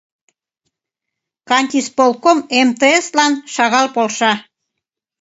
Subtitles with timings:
[1.49, 4.31] —Кантисполком МТС-лан шагал полша.